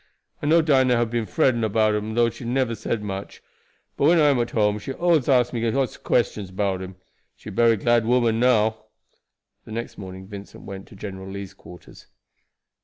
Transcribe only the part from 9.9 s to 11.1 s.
morning Vincent went to